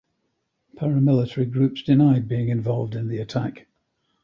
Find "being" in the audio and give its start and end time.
2.27-2.49